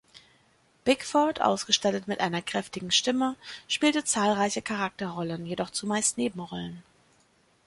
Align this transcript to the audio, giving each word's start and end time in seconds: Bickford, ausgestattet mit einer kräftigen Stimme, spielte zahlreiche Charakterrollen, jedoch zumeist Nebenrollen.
Bickford, 0.83 1.41
ausgestattet 1.41 2.07
mit 2.07 2.21
einer 2.21 2.41
kräftigen 2.41 2.89
Stimme, 2.89 3.35
spielte 3.67 4.03
zahlreiche 4.03 4.63
Charakterrollen, 4.63 5.45
jedoch 5.45 5.69
zumeist 5.69 6.17
Nebenrollen. 6.17 6.81